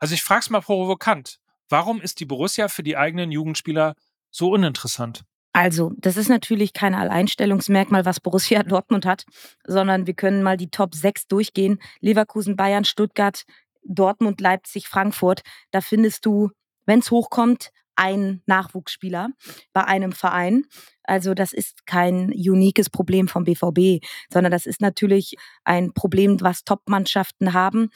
Also 0.00 0.14
ich 0.14 0.22
frage 0.24 0.40
es 0.40 0.50
mal 0.50 0.60
provokant. 0.60 1.38
Warum 1.68 2.00
ist 2.00 2.18
die 2.18 2.24
Borussia 2.24 2.66
für 2.66 2.82
die 2.82 2.96
eigenen 2.96 3.30
Jugendspieler 3.30 3.94
so 4.30 4.50
uninteressant? 4.50 5.22
Also, 5.54 5.92
das 5.98 6.16
ist 6.16 6.28
natürlich 6.28 6.72
kein 6.72 6.94
Alleinstellungsmerkmal, 6.94 8.06
was 8.06 8.20
Borussia 8.20 8.62
Dortmund 8.64 9.06
hat, 9.06 9.24
sondern 9.66 10.06
wir 10.06 10.14
können 10.14 10.42
mal 10.42 10.56
die 10.56 10.70
Top 10.70 10.94
6 10.94 11.28
durchgehen. 11.28 11.78
Leverkusen, 12.00 12.56
Bayern, 12.56 12.84
Stuttgart, 12.84 13.44
Dortmund, 13.84 14.40
Leipzig, 14.40 14.88
Frankfurt. 14.88 15.42
Da 15.70 15.80
findest 15.80 16.24
du, 16.24 16.50
wenn 16.86 17.00
es 17.00 17.10
hochkommt, 17.10 17.70
einen 17.96 18.42
Nachwuchsspieler 18.46 19.28
bei 19.72 19.84
einem 19.84 20.12
Verein. 20.12 20.64
Also 21.04 21.34
das 21.34 21.52
ist 21.52 21.86
kein 21.86 22.32
uniques 22.32 22.90
Problem 22.90 23.28
vom 23.28 23.44
BVB, 23.44 24.04
sondern 24.32 24.52
das 24.52 24.66
ist 24.66 24.80
natürlich 24.80 25.36
ein 25.64 25.92
Problem, 25.92 26.40
was 26.40 26.64
Top-Mannschaften 26.64 27.52
haben 27.52 27.90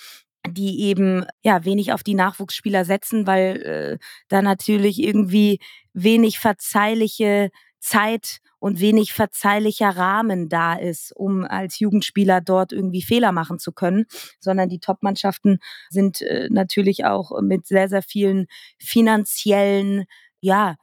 die 0.48 0.82
eben 0.82 1.26
ja 1.42 1.64
wenig 1.64 1.92
auf 1.92 2.04
die 2.04 2.14
Nachwuchsspieler 2.14 2.84
setzen, 2.84 3.26
weil 3.26 3.62
äh, 3.62 3.98
da 4.28 4.42
natürlich 4.42 5.02
irgendwie 5.02 5.58
wenig 5.92 6.38
verzeihliche 6.38 7.50
Zeit 7.80 8.38
und 8.58 8.80
wenig 8.80 9.12
verzeihlicher 9.12 9.90
Rahmen 9.90 10.48
da 10.48 10.75
ist, 10.75 11.12
um 11.14 11.44
als 11.44 11.78
Jugendspieler 11.78 12.40
dort 12.40 12.72
irgendwie 12.72 13.02
Fehler 13.02 13.32
machen 13.32 13.58
zu 13.58 13.72
können, 13.72 14.06
sondern 14.40 14.68
die 14.68 14.80
Top-Mannschaften 14.80 15.58
sind 15.88 16.20
äh, 16.22 16.48
natürlich 16.50 17.04
auch 17.04 17.40
mit 17.42 17.66
sehr, 17.66 17.88
sehr 17.88 18.02
vielen 18.02 18.46
finanziellen 18.78 20.04
ja, 20.40 20.76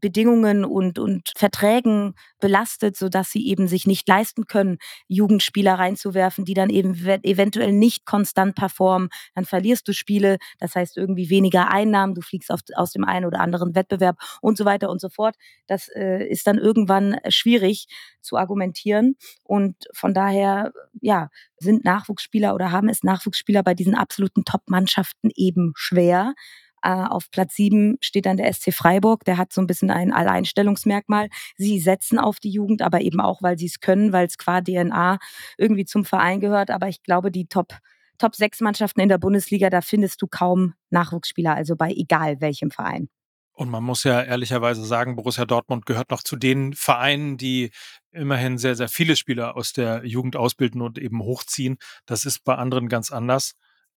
Bedingungen 0.00 0.64
und, 0.64 0.98
und 0.98 1.30
Verträgen 1.36 2.14
belastet, 2.40 2.96
sodass 2.96 3.30
sie 3.30 3.46
eben 3.46 3.68
sich 3.68 3.86
nicht 3.86 4.08
leisten 4.08 4.46
können, 4.46 4.78
Jugendspieler 5.08 5.74
reinzuwerfen, 5.74 6.44
die 6.44 6.54
dann 6.54 6.70
eben 6.70 6.94
eventuell 7.22 7.72
nicht 7.72 8.06
konstant 8.06 8.54
performen. 8.54 9.08
Dann 9.34 9.44
verlierst 9.44 9.86
du 9.88 9.92
Spiele, 9.92 10.38
das 10.58 10.74
heißt 10.74 10.96
irgendwie 10.96 11.30
weniger 11.30 11.70
Einnahmen, 11.70 12.14
du 12.14 12.20
fliegst 12.20 12.50
auf, 12.50 12.60
aus 12.74 12.92
dem 12.92 13.04
einen 13.04 13.26
oder 13.26 13.40
anderen 13.40 13.74
Wettbewerb 13.74 14.18
und 14.40 14.56
so 14.56 14.64
weiter 14.64 14.90
und 14.90 15.00
so 15.00 15.08
fort. 15.08 15.36
Das 15.66 15.88
äh, 15.88 16.26
ist 16.26 16.46
dann 16.46 16.58
irgendwann 16.58 17.18
schwierig 17.28 17.86
zu 18.20 18.36
argumentieren. 18.36 19.16
Und 19.44 19.76
von 19.92 20.12
daher, 20.12 20.72
ja, 21.00 21.30
sind 21.58 21.84
Nachwuchsspieler 21.84 22.54
oder 22.54 22.70
haben 22.72 22.88
es 22.88 23.02
Nachwuchsspieler 23.02 23.62
bei 23.62 23.74
diesen 23.74 23.94
absoluten 23.94 24.44
Top-Mannschaften 24.44 25.30
eben 25.34 25.72
schwer. 25.76 26.34
Äh, 26.82 26.90
auf 26.90 27.30
Platz 27.30 27.54
sieben 27.54 27.96
steht 28.00 28.26
dann 28.26 28.36
der 28.36 28.52
SC 28.52 28.72
Freiburg. 28.72 29.24
Der 29.24 29.38
hat 29.38 29.52
so 29.52 29.60
ein 29.60 29.66
bisschen 29.66 29.90
ein 29.90 30.12
Alleinstellungsmerkmal. 30.12 31.28
Sie 31.56 31.78
setzen 31.78 32.18
auf 32.18 32.38
die 32.38 32.50
Jugend, 32.50 32.82
aber 32.82 33.00
eben 33.00 33.20
auch, 33.20 33.42
weil 33.42 33.58
sie 33.58 33.66
es 33.66 33.80
können, 33.80 34.12
weil 34.12 34.26
es 34.26 34.38
qua 34.38 34.60
DNA 34.60 35.18
irgendwie 35.58 35.84
zum 35.84 36.04
Verein 36.04 36.40
gehört. 36.40 36.70
Aber 36.70 36.88
ich 36.88 37.02
glaube, 37.02 37.30
die 37.30 37.46
Top 37.46 37.74
Top 38.18 38.34
6 38.34 38.60
Mannschaften 38.60 39.00
in 39.00 39.10
der 39.10 39.18
Bundesliga, 39.18 39.68
da 39.68 39.82
findest 39.82 40.22
du 40.22 40.26
kaum 40.26 40.72
Nachwuchsspieler, 40.88 41.54
also 41.54 41.76
bei 41.76 41.90
egal 41.90 42.40
welchem 42.40 42.70
Verein. 42.70 43.08
Und 43.52 43.70
man 43.70 43.82
muss 43.82 44.04
ja 44.04 44.22
ehrlicherweise 44.22 44.84
sagen, 44.84 45.16
Borussia 45.16 45.46
Dortmund 45.46 45.86
gehört 45.86 46.10
noch 46.10 46.22
zu 46.22 46.36
den 46.36 46.74
Vereinen, 46.74 47.38
die 47.38 47.70
immerhin 48.12 48.58
sehr, 48.58 48.74
sehr 48.74 48.88
viele 48.88 49.16
Spieler 49.16 49.56
aus 49.56 49.72
der 49.72 50.04
Jugend 50.04 50.36
ausbilden 50.36 50.82
und 50.82 50.98
eben 50.98 51.22
hochziehen. 51.22 51.78
Das 52.04 52.26
ist 52.26 52.44
bei 52.44 52.54
anderen 52.54 52.88
ganz 52.88 53.10
anders. 53.10 53.52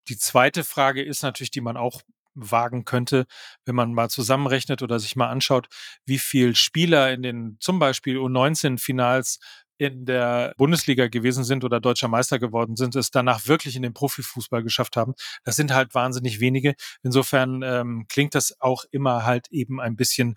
Die 0.08 0.18
zweite 0.18 0.64
Frage 0.64 1.04
ist 1.04 1.24
natürlich, 1.24 1.52
die 1.52 1.60
man 1.60 1.76
auch 1.76 2.02
wagen 2.40 2.86
könnte, 2.86 3.26
wenn 3.66 3.76
man 3.76 3.94
mal 3.94 4.10
zusammenrechnet 4.10 4.82
oder 4.82 5.00
sich 5.00 5.16
mal 5.16 5.30
anschaut, 5.30 5.68
wie 6.06 6.20
viel 6.20 6.56
Spieler 6.56 7.12
in 7.12 7.22
den 7.22 7.58
zum 7.60 7.80
Beispiel 7.80 8.18
U19-Finals 8.18 9.40
in 9.80 10.06
der 10.06 10.54
Bundesliga 10.58 11.08
gewesen 11.08 11.46
sind 11.46 11.64
oder 11.64 11.80
deutscher 11.80 12.10
Meister 12.10 12.38
geworden 12.38 12.76
sind, 12.76 12.96
es 12.98 13.12
danach 13.12 13.48
wirklich 13.48 13.78
in 13.78 13.82
den 13.82 13.94
Profifußball 13.94 14.62
geschafft 14.62 14.98
haben. 14.98 15.14
Das 15.46 15.56
sind 15.56 15.74
halt 15.74 15.96
wahnsinnig 15.96 16.42
wenige. 16.42 16.76
Insofern 17.02 17.64
ähm, 17.64 18.06
klingt 18.10 18.36
das 18.36 18.60
auch 18.60 18.84
immer 18.92 19.24
halt 19.26 19.48
eben 19.52 19.80
ein 19.80 19.96
bisschen, 19.96 20.36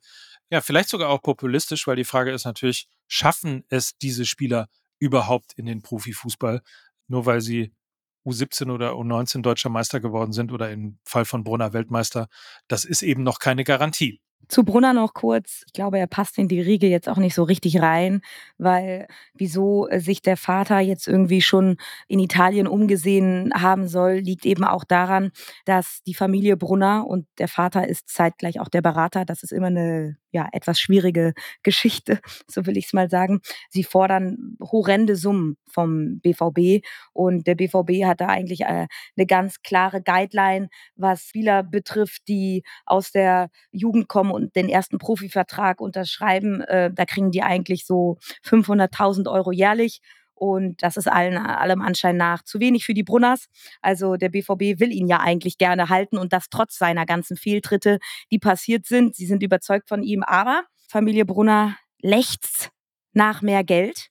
ja, 0.48 0.60
vielleicht 0.60 0.88
sogar 0.88 1.08
auch 1.08 1.22
populistisch, 1.22 1.88
weil 1.88 1.96
die 1.96 2.04
Frage 2.04 2.30
ist 2.30 2.44
natürlich, 2.44 2.88
schaffen 3.08 3.64
es 3.68 3.98
diese 3.98 4.26
Spieler 4.26 4.68
überhaupt 5.00 5.54
in 5.56 5.66
den 5.66 5.82
Profifußball, 5.82 6.62
nur 7.08 7.26
weil 7.26 7.40
sie 7.40 7.74
U17 8.24 8.70
oder 8.72 8.92
U19 8.92 9.42
deutscher 9.42 9.70
Meister 9.70 10.00
geworden 10.00 10.32
sind 10.32 10.52
oder 10.52 10.70
im 10.70 10.98
Fall 11.04 11.24
von 11.24 11.44
Brunner 11.44 11.72
Weltmeister, 11.72 12.28
das 12.68 12.84
ist 12.84 13.02
eben 13.02 13.22
noch 13.22 13.38
keine 13.38 13.64
Garantie. 13.64 14.20
Zu 14.48 14.64
Brunner 14.64 14.92
noch 14.92 15.14
kurz. 15.14 15.62
Ich 15.66 15.72
glaube, 15.72 15.98
er 15.98 16.06
passt 16.06 16.36
in 16.36 16.48
die 16.48 16.60
Riege 16.60 16.88
jetzt 16.88 17.08
auch 17.08 17.16
nicht 17.16 17.34
so 17.34 17.44
richtig 17.44 17.80
rein, 17.80 18.20
weil 18.58 19.06
wieso 19.34 19.88
sich 19.96 20.20
der 20.20 20.36
Vater 20.36 20.80
jetzt 20.80 21.06
irgendwie 21.06 21.40
schon 21.40 21.76
in 22.08 22.18
Italien 22.18 22.66
umgesehen 22.66 23.52
haben 23.54 23.88
soll, 23.88 24.14
liegt 24.14 24.44
eben 24.44 24.64
auch 24.64 24.84
daran, 24.84 25.30
dass 25.64 26.02
die 26.06 26.14
Familie 26.14 26.56
Brunner 26.56 27.06
und 27.06 27.26
der 27.38 27.48
Vater 27.48 27.86
ist 27.88 28.08
zeitgleich 28.08 28.60
auch 28.60 28.68
der 28.68 28.82
Berater. 28.82 29.24
Das 29.24 29.42
ist 29.42 29.52
immer 29.52 29.68
eine 29.68 30.16
ja, 30.32 30.48
etwas 30.52 30.80
schwierige 30.80 31.34
Geschichte, 31.62 32.20
so 32.48 32.66
will 32.66 32.76
ich 32.76 32.86
es 32.86 32.92
mal 32.92 33.08
sagen. 33.10 33.40
Sie 33.68 33.84
fordern 33.84 34.56
horrende 34.60 35.16
Summen 35.16 35.56
vom 35.68 36.20
BVB 36.20 36.84
und 37.12 37.46
der 37.46 37.54
BVB 37.54 38.04
hat 38.04 38.20
da 38.20 38.28
eigentlich 38.28 38.62
äh, 38.62 38.86
eine 39.16 39.26
ganz 39.26 39.62
klare 39.62 40.02
Guideline, 40.02 40.68
was 40.96 41.22
Spieler 41.22 41.62
betrifft, 41.62 42.28
die 42.28 42.62
aus 42.86 43.12
der 43.12 43.50
Jugend 43.70 44.08
kommen 44.08 44.30
und 44.30 44.56
den 44.56 44.68
ersten 44.68 44.98
Profivertrag 44.98 45.80
unterschreiben. 45.80 46.62
Äh, 46.62 46.90
da 46.92 47.04
kriegen 47.04 47.30
die 47.30 47.42
eigentlich 47.42 47.86
so 47.86 48.18
500.000 48.44 49.30
Euro 49.30 49.52
jährlich. 49.52 50.00
Und 50.42 50.82
das 50.82 50.96
ist 50.96 51.06
allen, 51.06 51.36
allem 51.36 51.82
Anschein 51.82 52.16
nach 52.16 52.42
zu 52.42 52.58
wenig 52.58 52.84
für 52.84 52.94
die 52.94 53.04
Brunners. 53.04 53.46
Also 53.80 54.16
der 54.16 54.28
BVB 54.28 54.80
will 54.80 54.90
ihn 54.90 55.06
ja 55.06 55.20
eigentlich 55.20 55.56
gerne 55.56 55.88
halten 55.88 56.18
und 56.18 56.32
das 56.32 56.46
trotz 56.50 56.76
seiner 56.76 57.06
ganzen 57.06 57.36
Fehltritte, 57.36 58.00
die 58.32 58.40
passiert 58.40 58.84
sind. 58.84 59.14
Sie 59.14 59.26
sind 59.26 59.44
überzeugt 59.44 59.88
von 59.88 60.02
ihm, 60.02 60.24
aber 60.24 60.64
Familie 60.88 61.26
Brunner 61.26 61.76
lechzt 62.00 62.70
nach 63.12 63.40
mehr 63.40 63.62
Geld. 63.62 64.08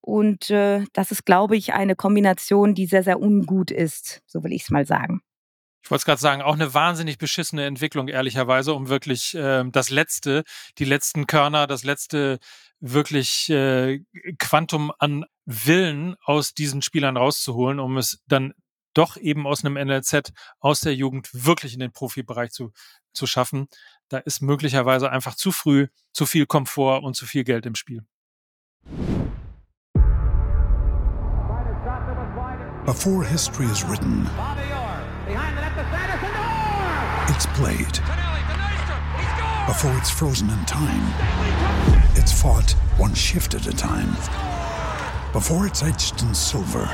Und 0.00 0.50
äh, 0.50 0.84
das 0.92 1.10
ist, 1.10 1.26
glaube 1.26 1.56
ich, 1.56 1.72
eine 1.72 1.96
Kombination, 1.96 2.76
die 2.76 2.86
sehr, 2.86 3.02
sehr 3.02 3.20
ungut 3.20 3.72
ist, 3.72 4.22
so 4.26 4.44
will 4.44 4.52
ich 4.52 4.62
es 4.62 4.70
mal 4.70 4.86
sagen. 4.86 5.20
Ich 5.82 5.90
wollte 5.90 6.02
es 6.02 6.04
gerade 6.04 6.20
sagen, 6.20 6.42
auch 6.42 6.54
eine 6.54 6.74
wahnsinnig 6.74 7.18
beschissene 7.18 7.66
Entwicklung, 7.66 8.06
ehrlicherweise, 8.06 8.72
um 8.72 8.88
wirklich 8.88 9.34
äh, 9.34 9.64
das 9.66 9.90
letzte, 9.90 10.44
die 10.78 10.84
letzten 10.84 11.26
Körner, 11.26 11.66
das 11.66 11.82
letzte 11.82 12.38
wirklich 12.78 13.48
äh, 13.50 14.00
Quantum 14.38 14.92
an 14.98 15.24
Willen 15.44 16.16
aus 16.24 16.54
diesen 16.54 16.82
Spielern 16.82 17.16
rauszuholen, 17.16 17.80
um 17.80 17.96
es 17.98 18.22
dann 18.26 18.54
doch 18.94 19.16
eben 19.16 19.46
aus 19.46 19.64
einem 19.64 19.74
NLZ, 19.74 20.32
aus 20.60 20.80
der 20.80 20.94
Jugend 20.94 21.28
wirklich 21.32 21.74
in 21.74 21.80
den 21.80 21.92
Profibereich 21.92 22.50
zu, 22.50 22.72
zu 23.12 23.26
schaffen. 23.26 23.68
Da 24.08 24.18
ist 24.18 24.42
möglicherweise 24.42 25.10
einfach 25.10 25.34
zu 25.34 25.52
früh 25.52 25.88
zu 26.12 26.26
viel 26.26 26.46
Komfort 26.46 27.02
und 27.02 27.16
zu 27.16 27.26
viel 27.26 27.44
Geld 27.44 27.66
im 27.66 27.74
Spiel. 27.74 28.04
Before 32.84 33.24
history 33.24 33.66
is 33.66 33.84
written, 33.88 34.28
it's 37.28 37.46
played. 37.54 38.00
Before 39.66 39.96
it's 39.96 40.10
frozen 40.10 40.50
in 40.50 40.66
time, 40.66 41.06
it's 42.16 42.32
fought 42.32 42.74
one 42.98 43.14
shift 43.14 43.54
at 43.54 43.68
a 43.68 43.72
time. 43.72 44.16
Before 45.32 45.66
it's 45.66 45.82
etched 45.82 46.20
in 46.20 46.34
silver, 46.34 46.84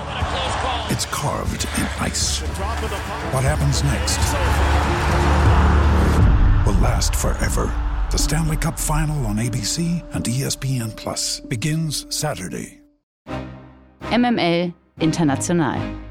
it's 0.91 1.07
carved 1.07 1.65
in 1.77 1.87
ice. 1.99 2.39
What 3.33 3.43
happens 3.43 3.83
next 3.83 4.17
will 6.65 6.81
last 6.81 7.17
forever. 7.17 7.67
The 8.13 8.17
Stanley 8.17 8.57
Cup 8.57 8.79
Final 8.79 9.27
on 9.27 9.39
ABC 9.39 10.05
and 10.15 10.25
ESPN 10.25 10.95
Plus 10.95 11.41
begins 11.41 12.07
Saturday. 12.15 12.81
MML 14.03 14.73
International. 15.01 16.08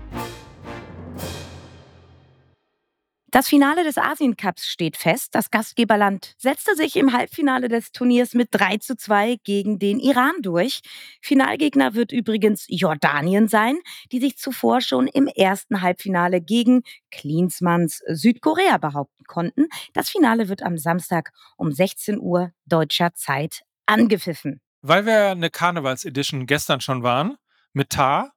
Das 3.37 3.49
Finale 3.49 3.83
des 3.83 3.99
Asien 3.99 4.35
Cups 4.35 4.67
steht 4.67 4.97
fest. 4.97 5.35
Das 5.35 5.51
Gastgeberland 5.51 6.33
setzte 6.39 6.75
sich 6.75 6.95
im 6.95 7.13
Halbfinale 7.13 7.67
des 7.67 7.91
Turniers 7.91 8.33
mit 8.33 8.47
3 8.49 8.77
zu 8.77 8.97
2 8.97 9.35
gegen 9.43 9.77
den 9.77 9.99
Iran 9.99 10.33
durch. 10.41 10.81
Finalgegner 11.21 11.93
wird 11.93 12.11
übrigens 12.11 12.65
Jordanien 12.67 13.47
sein, 13.47 13.77
die 14.11 14.19
sich 14.19 14.39
zuvor 14.39 14.81
schon 14.81 15.05
im 15.05 15.27
ersten 15.27 15.83
Halbfinale 15.83 16.41
gegen 16.41 16.81
Klinsmanns 17.11 18.01
Südkorea 18.07 18.79
behaupten 18.79 19.25
konnten. 19.25 19.67
Das 19.93 20.09
Finale 20.09 20.49
wird 20.49 20.63
am 20.63 20.79
Samstag 20.79 21.31
um 21.57 21.71
16 21.71 22.19
Uhr 22.19 22.53
deutscher 22.65 23.13
Zeit 23.13 23.61
angepfiffen. 23.85 24.61
Weil 24.81 25.05
wir 25.05 25.27
eine 25.29 25.51
Karnevals-Edition 25.51 26.47
gestern 26.47 26.81
schon 26.81 27.03
waren, 27.03 27.37
mit 27.71 27.91
Tar, 27.91 28.33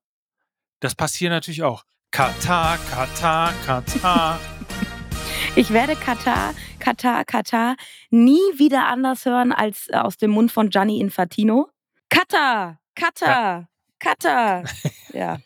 das 0.80 0.95
passiert 0.95 1.30
natürlich 1.30 1.62
auch. 1.62 1.85
Katar, 2.11 2.76
Katar, 2.90 3.54
Katar. 3.64 4.38
Ich 5.57 5.73
werde 5.73 5.97
Katar, 5.97 6.54
Katar, 6.78 7.25
Katar 7.25 7.76
nie 8.11 8.38
wieder 8.57 8.87
anders 8.87 9.25
hören 9.25 9.52
als 9.52 9.88
äh, 9.88 9.97
aus 9.97 10.16
dem 10.16 10.30
Mund 10.30 10.52
von 10.52 10.71
Gianni 10.71 11.00
Infantino. 11.00 11.69
Katar, 12.09 12.78
Katar, 12.95 13.28
ja. 13.28 13.69
Katar. 13.99 14.64
Ja. 15.12 15.38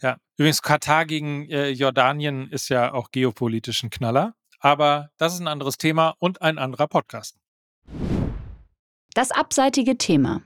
Ja, 0.00 0.16
übrigens 0.38 0.62
Katar 0.62 1.04
gegen 1.04 1.48
äh, 1.50 1.68
Jordanien 1.68 2.48
ist 2.48 2.70
ja 2.70 2.94
auch 2.94 3.10
geopolitisch 3.10 3.82
ein 3.82 3.90
Knaller. 3.90 4.34
Aber 4.58 5.10
das 5.18 5.34
ist 5.34 5.40
ein 5.40 5.48
anderes 5.48 5.76
Thema 5.76 6.14
und 6.18 6.40
ein 6.40 6.58
anderer 6.58 6.88
Podcast. 6.88 7.36
Das 9.14 9.30
abseitige 9.30 9.98
Thema. 9.98 10.42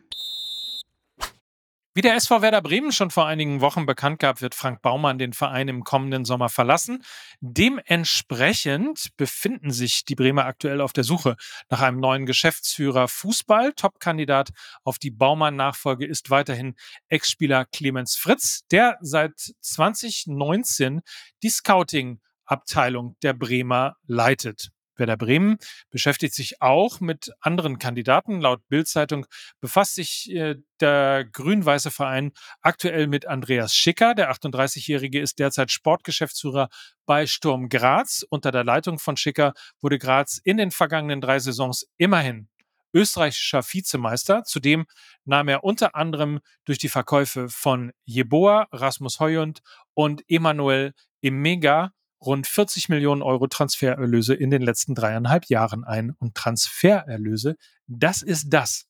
Wie 1.97 2.01
der 2.01 2.17
SV 2.17 2.43
Werder 2.43 2.61
Bremen 2.61 2.91
schon 2.91 3.13
vor 3.13 3.27
einigen 3.27 3.61
Wochen 3.61 3.87
bekannt 3.87 4.19
gab, 4.19 4.41
wird 4.41 4.57
Frank 4.57 4.83
Baumann 4.83 5.17
den 5.17 5.33
Verein 5.33 5.69
im 5.69 5.85
kommenden 5.85 6.25
Sommer 6.25 6.49
verlassen. 6.49 7.05
Dementsprechend 7.41 9.17
befinden 9.17 9.71
sich 9.71 10.05
die 10.05 10.17
Bremer 10.17 10.45
aktuell 10.45 10.81
auf 10.81 10.93
der 10.93 11.05
Suche 11.05 11.37
nach 11.71 11.83
einem 11.83 12.01
neuen 12.01 12.27
Geschäftsführer 12.27 13.07
Fußball. 13.07 13.75
Topkandidat 13.75 14.51
auf 14.83 14.99
die 14.99 15.13
Baumann-Nachfolge 15.13 16.05
ist 16.05 16.31
weiterhin 16.31 16.75
Ex-Spieler 17.11 17.65
Clemens 17.65 18.17
Fritz, 18.17 18.67
der 18.73 18.99
seit 19.01 19.55
2019 19.61 21.01
die 21.45 21.51
Scouting-Abteilung 21.51 23.15
der 23.23 23.35
Bremer 23.35 23.95
leitet. 24.09 24.74
Werder 24.97 25.17
Bremen 25.17 25.59
beschäftigt 25.91 26.35
sich 26.35 26.61
auch 26.63 27.01
mit 27.01 27.33
anderen 27.41 27.79
Kandidaten. 27.79 28.41
Laut 28.41 28.67
Bild-Zeitung 28.69 29.27
befasst 29.61 29.95
sich 29.95 30.31
äh, 30.33 30.57
der 30.81 31.25
grün-weiße 31.25 31.91
Verein 31.91 32.33
aktuell 32.61 33.07
mit 33.07 33.27
Andreas 33.27 33.75
Schicker. 33.75 34.15
Der 34.15 34.33
38-Jährige 34.33 35.21
ist 35.21 35.39
derzeit 35.39 35.71
Sportgeschäftsführer 35.71 36.69
bei 37.07 37.27
Sturm 37.27 37.69
Graz. 37.69 38.25
Unter 38.29 38.53
der 38.53 38.65
Leitung 38.65 38.99
von 38.99 39.17
Schicker 39.17 39.55
wurde 39.81 39.99
Graz 39.99 40.41
in 40.43 40.57
den 40.57 40.71
vergangenen 40.71 41.21
drei 41.21 41.39
Saisons 41.39 41.87
immerhin 41.97 42.49
österreichischer 42.95 43.63
Vizemeister. 43.63 44.45
Zudem 44.45 44.87
nahm 45.25 45.49
er 45.49 45.65
unter 45.65 45.97
anderem 45.97 46.41
durch 46.65 46.79
die 46.79 46.89
Verkäufe 46.89 47.49
von 47.49 47.93
Jeboa, 48.05 48.69
Rasmus 48.71 49.21
Heuund 49.21 49.61
und 49.95 50.23
Emanuel 50.29 50.95
Emega 51.21 51.93
rund 52.27 52.47
40 52.47 52.89
Millionen 52.89 53.23
Euro 53.23 53.47
Transfererlöse 53.47 54.35
in 54.35 54.51
den 54.51 54.63
letzten 54.63 54.95
dreieinhalb 54.95 55.47
Jahren 55.47 55.85
ein. 55.85 56.11
Und 56.19 56.35
Transfererlöse, 56.35 57.57
das 57.87 58.23
ist 58.23 58.51
das, 58.51 58.87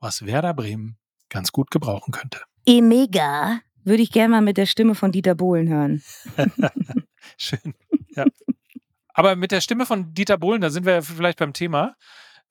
was 0.00 0.26
Werder 0.26 0.54
Bremen 0.54 0.98
ganz 1.28 1.52
gut 1.52 1.70
gebrauchen 1.70 2.12
könnte. 2.12 2.40
Emega 2.66 3.60
würde 3.84 4.02
ich 4.02 4.12
gerne 4.12 4.28
mal 4.28 4.42
mit 4.42 4.56
der 4.56 4.66
Stimme 4.66 4.94
von 4.94 5.12
Dieter 5.12 5.34
Bohlen 5.34 5.68
hören. 5.68 6.02
Schön. 7.36 7.74
Ja. 8.14 8.24
Aber 9.14 9.36
mit 9.36 9.52
der 9.52 9.60
Stimme 9.60 9.86
von 9.86 10.14
Dieter 10.14 10.38
Bohlen, 10.38 10.60
da 10.60 10.70
sind 10.70 10.86
wir 10.86 10.94
ja 10.94 11.02
vielleicht 11.02 11.38
beim 11.38 11.52
Thema. 11.52 11.96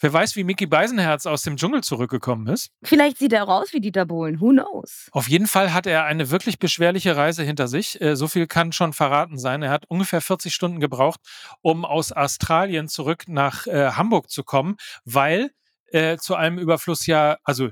Wer 0.01 0.11
weiß, 0.11 0.35
wie 0.35 0.43
Mickey 0.43 0.65
Beisenherz 0.65 1.27
aus 1.27 1.43
dem 1.43 1.57
Dschungel 1.57 1.83
zurückgekommen 1.83 2.47
ist. 2.47 2.71
Vielleicht 2.81 3.19
sieht 3.19 3.33
er 3.33 3.43
auch 3.43 3.61
aus 3.61 3.71
wie 3.71 3.79
Dieter 3.79 4.07
Bohlen. 4.07 4.41
Who 4.41 4.49
knows? 4.49 5.09
Auf 5.11 5.29
jeden 5.29 5.45
Fall 5.45 5.75
hat 5.75 5.85
er 5.85 6.05
eine 6.05 6.31
wirklich 6.31 6.57
beschwerliche 6.57 7.15
Reise 7.15 7.43
hinter 7.43 7.67
sich. 7.67 8.01
Äh, 8.01 8.15
so 8.15 8.27
viel 8.27 8.47
kann 8.47 8.71
schon 8.71 8.93
verraten 8.93 9.37
sein. 9.37 9.61
Er 9.61 9.69
hat 9.69 9.85
ungefähr 9.85 10.19
40 10.19 10.55
Stunden 10.55 10.79
gebraucht, 10.79 11.19
um 11.61 11.85
aus 11.85 12.11
Australien 12.11 12.87
zurück 12.87 13.25
nach 13.27 13.67
äh, 13.67 13.91
Hamburg 13.91 14.31
zu 14.31 14.43
kommen, 14.43 14.77
weil 15.05 15.51
äh, 15.91 16.17
zu 16.17 16.33
einem 16.33 16.57
Überfluss 16.57 17.05
ja, 17.05 17.37
also 17.43 17.69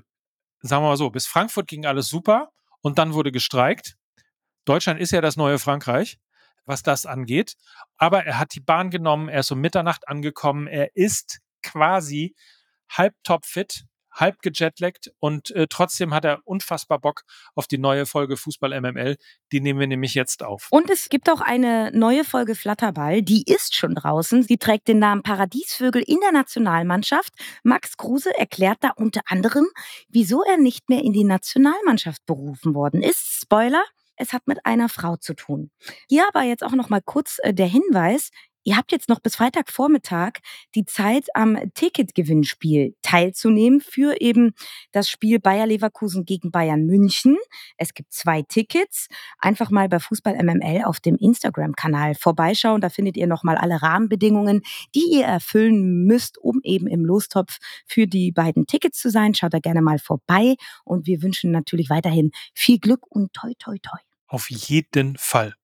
sagen 0.61 0.83
wir 0.83 0.89
mal 0.89 0.97
so, 0.97 1.09
bis 1.09 1.25
Frankfurt 1.25 1.67
ging 1.67 1.87
alles 1.87 2.09
super 2.09 2.51
und 2.81 2.99
dann 2.99 3.15
wurde 3.15 3.31
gestreikt. 3.31 3.95
Deutschland 4.65 5.01
ist 5.01 5.09
ja 5.11 5.21
das 5.21 5.35
neue 5.35 5.57
Frankreich 5.57 6.19
was 6.65 6.83
das 6.83 7.07
angeht. 7.07 7.55
Aber 7.97 8.25
er 8.25 8.37
hat 8.37 8.53
die 8.53 8.59
Bahn 8.59 8.91
genommen, 8.91 9.27
er 9.27 9.39
ist 9.39 9.51
um 9.51 9.59
Mitternacht 9.59 10.07
angekommen, 10.07 10.67
er 10.67 10.95
ist 10.95 11.39
quasi 11.71 12.35
halb 12.89 13.13
topfit, 13.23 13.85
halb 14.11 14.41
gejetlaggt 14.41 15.11
und 15.19 15.51
äh, 15.51 15.67
trotzdem 15.69 16.13
hat 16.13 16.25
er 16.25 16.39
unfassbar 16.45 16.99
Bock 16.99 17.21
auf 17.55 17.67
die 17.67 17.77
neue 17.77 18.05
Folge 18.05 18.37
Fußball 18.37 18.79
MML. 18.81 19.17
Die 19.51 19.61
nehmen 19.61 19.79
wir 19.79 19.87
nämlich 19.87 20.13
jetzt 20.13 20.43
auf. 20.43 20.67
Und 20.71 20.89
es 20.89 21.09
gibt 21.09 21.29
auch 21.29 21.41
eine 21.41 21.91
neue 21.93 22.23
Folge 22.23 22.55
Flatterball, 22.55 23.21
die 23.21 23.43
ist 23.45 23.75
schon 23.75 23.95
draußen. 23.95 24.43
Sie 24.43 24.57
trägt 24.57 24.87
den 24.87 24.99
Namen 24.99 25.21
Paradiesvögel 25.21 26.01
in 26.01 26.19
der 26.21 26.31
Nationalmannschaft. 26.31 27.33
Max 27.63 27.97
Kruse 27.97 28.35
erklärt 28.37 28.79
da 28.81 28.89
unter 28.95 29.21
anderem, 29.27 29.67
wieso 30.09 30.43
er 30.43 30.57
nicht 30.57 30.89
mehr 30.89 31.03
in 31.03 31.13
die 31.13 31.23
Nationalmannschaft 31.23 32.25
berufen 32.25 32.73
worden 32.73 33.01
ist. 33.03 33.41
Spoiler, 33.41 33.83
es 34.19 34.33
hat 34.33 34.47
mit 34.47 34.65
einer 34.65 34.89
Frau 34.89 35.15
zu 35.15 35.33
tun. 35.33 35.71
Hier 36.09 36.27
aber 36.27 36.43
jetzt 36.43 36.63
auch 36.63 36.73
noch 36.73 36.89
mal 36.89 37.01
kurz 37.01 37.37
äh, 37.41 37.53
der 37.53 37.67
Hinweis, 37.67 38.31
Ihr 38.69 38.77
habt 38.77 38.91
jetzt 38.91 39.09
noch 39.09 39.19
bis 39.19 39.35
Freitagvormittag 39.35 40.33
die 40.75 40.85
Zeit, 40.85 41.25
am 41.33 41.57
Ticketgewinnspiel 41.73 42.93
teilzunehmen 43.01 43.81
für 43.81 44.21
eben 44.21 44.51
das 44.91 45.09
Spiel 45.09 45.39
Bayer 45.39 45.65
Leverkusen 45.65 46.23
gegen 46.23 46.51
Bayern 46.51 46.85
München. 46.85 47.35
Es 47.77 47.95
gibt 47.95 48.13
zwei 48.13 48.43
Tickets. 48.43 49.07
Einfach 49.39 49.71
mal 49.71 49.89
bei 49.89 49.97
Fußball 49.97 50.35
MML 50.35 50.83
auf 50.83 50.99
dem 50.99 51.15
Instagram-Kanal 51.15 52.13
vorbeischauen. 52.13 52.79
Da 52.79 52.89
findet 52.89 53.17
ihr 53.17 53.25
nochmal 53.25 53.57
alle 53.57 53.81
Rahmenbedingungen, 53.81 54.61
die 54.93 55.15
ihr 55.15 55.25
erfüllen 55.25 56.05
müsst, 56.05 56.37
um 56.37 56.59
eben 56.61 56.85
im 56.85 57.03
Lostopf 57.03 57.57
für 57.87 58.05
die 58.05 58.31
beiden 58.31 58.67
Tickets 58.67 58.99
zu 58.99 59.09
sein. 59.09 59.33
Schaut 59.33 59.55
da 59.55 59.59
gerne 59.59 59.81
mal 59.81 59.97
vorbei. 59.97 60.57
Und 60.85 61.07
wir 61.07 61.23
wünschen 61.23 61.49
natürlich 61.49 61.89
weiterhin 61.89 62.29
viel 62.53 62.77
Glück 62.77 63.07
und 63.09 63.33
toi, 63.33 63.51
toi, 63.57 63.79
toi. 63.81 64.08
Auf 64.29 64.51
jeden 64.51 65.17
Fall. 65.17 65.55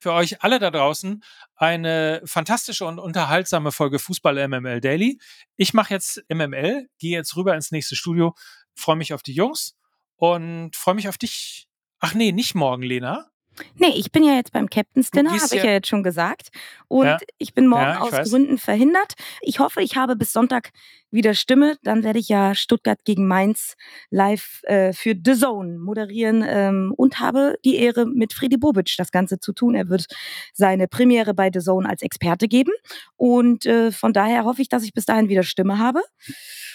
Für 0.00 0.12
euch 0.12 0.42
alle 0.42 0.58
da 0.58 0.72
draußen 0.72 1.22
eine 1.54 2.20
fantastische 2.24 2.84
und 2.84 2.98
unterhaltsame 2.98 3.70
Folge 3.70 4.00
Fußball 4.00 4.48
MML 4.48 4.80
Daily. 4.80 5.20
Ich 5.56 5.72
mache 5.72 5.94
jetzt 5.94 6.24
MML, 6.28 6.88
gehe 6.98 7.16
jetzt 7.16 7.36
rüber 7.36 7.54
ins 7.54 7.70
nächste 7.70 7.94
Studio, 7.94 8.34
freue 8.74 8.96
mich 8.96 9.14
auf 9.14 9.22
die 9.22 9.34
Jungs 9.34 9.76
und 10.16 10.74
freue 10.74 10.96
mich 10.96 11.08
auf 11.08 11.16
dich. 11.16 11.68
Ach 12.00 12.14
nee, 12.14 12.32
nicht 12.32 12.56
morgen, 12.56 12.82
Lena. 12.82 13.30
Nee, 13.76 13.92
ich 13.96 14.12
bin 14.12 14.24
ja 14.24 14.34
jetzt 14.34 14.52
beim 14.52 14.68
Captain's 14.68 15.10
Dinner, 15.10 15.30
habe 15.30 15.56
ich 15.56 15.62
ja 15.62 15.70
jetzt 15.70 15.88
schon 15.88 16.02
gesagt. 16.02 16.48
Und 16.88 17.06
ja. 17.06 17.18
ich 17.38 17.54
bin 17.54 17.66
morgen 17.66 17.82
ja, 17.82 17.94
ich 17.94 18.00
aus 18.00 18.12
weiß. 18.12 18.30
Gründen 18.30 18.58
verhindert. 18.58 19.14
Ich 19.40 19.58
hoffe, 19.58 19.82
ich 19.82 19.96
habe 19.96 20.16
bis 20.16 20.32
Sonntag 20.32 20.70
wieder 21.10 21.34
Stimme. 21.34 21.76
Dann 21.82 22.02
werde 22.02 22.18
ich 22.18 22.28
ja 22.28 22.54
Stuttgart 22.54 23.04
gegen 23.04 23.26
Mainz 23.26 23.74
live 24.10 24.62
äh, 24.64 24.92
für 24.92 25.14
The 25.22 25.34
Zone 25.34 25.78
moderieren 25.78 26.44
ähm, 26.46 26.92
und 26.96 27.20
habe 27.20 27.56
die 27.64 27.76
Ehre, 27.76 28.06
mit 28.06 28.32
Freddy 28.32 28.56
Bobic 28.56 28.94
das 28.96 29.10
Ganze 29.10 29.38
zu 29.40 29.52
tun. 29.52 29.74
Er 29.74 29.88
wird 29.88 30.06
seine 30.52 30.88
Premiere 30.88 31.34
bei 31.34 31.50
The 31.52 31.60
Zone 31.60 31.88
als 31.88 32.02
Experte 32.02 32.48
geben. 32.48 32.72
Und 33.16 33.66
äh, 33.66 33.92
von 33.92 34.12
daher 34.12 34.44
hoffe 34.44 34.62
ich, 34.62 34.68
dass 34.68 34.82
ich 34.82 34.92
bis 34.92 35.06
dahin 35.06 35.28
wieder 35.28 35.42
Stimme 35.42 35.78
habe. 35.78 36.00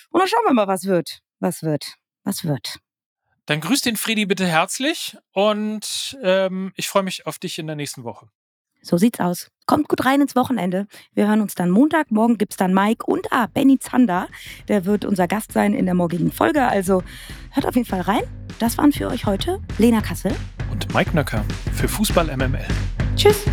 Und 0.10 0.20
dann 0.20 0.28
schauen 0.28 0.46
wir 0.46 0.54
mal, 0.54 0.68
was 0.68 0.86
wird. 0.86 1.20
Was 1.40 1.64
wird. 1.64 1.96
Was 2.24 2.46
wird. 2.46 2.80
Dann 3.46 3.60
grüß 3.60 3.82
den 3.82 3.98
Freddy 3.98 4.26
bitte 4.26 4.48
herzlich 4.48 5.18
und 5.34 6.18
ähm, 6.24 6.72
ich 6.76 6.88
freue 6.88 7.04
mich 7.04 7.28
auf 7.28 7.40
dich 7.40 7.60
in 7.60 7.68
der 7.68 7.76
nächsten 7.76 8.04
Woche. 8.04 8.28
So 8.82 8.98
sieht's 8.98 9.20
aus. 9.20 9.50
Kommt 9.66 9.88
gut 9.88 10.06
rein 10.06 10.22
ins 10.22 10.36
Wochenende. 10.36 10.88
Wir 11.14 11.28
hören 11.28 11.42
uns 11.42 11.56
dann 11.56 11.70
Montag. 11.70 12.12
Morgen 12.12 12.38
gibt's 12.38 12.58
dann 12.58 12.74
Mike 12.74 13.06
und 13.06 13.32
ah, 13.32 13.48
Benny 13.48 13.80
Zander. 13.80 14.28
Der 14.68 14.86
wird 14.86 15.06
unser 15.06 15.28
Gast 15.28 15.54
sein 15.54 15.74
in 15.74 15.86
der 15.86 15.96
morgigen 15.96 16.32
Folge. 16.32 16.68
Also 16.68 17.02
hört 17.52 17.66
auf 17.66 17.76
jeden 17.76 17.88
Fall 17.88 18.02
rein. 18.02 18.24
Das 18.60 18.78
waren 18.78 18.92
für 18.92 19.08
euch 19.08 19.26
heute 19.26 19.62
Lena 19.78 20.02
Kassel 20.02 20.36
und 20.72 20.94
Mike 20.94 21.16
Nöcker 21.16 21.46
für 21.74 21.88
Fußball 21.88 22.36
MML. 22.36 22.66
Tschüss. 23.16 23.46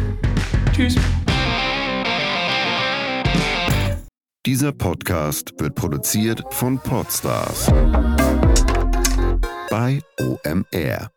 Tschüss. 0.72 0.96
Dieser 4.46 4.72
Podcast 4.72 5.52
wird 5.58 5.74
produziert 5.74 6.42
von 6.50 6.78
Podstars 6.78 7.70
bei 9.70 10.02
OMR. 10.18 11.10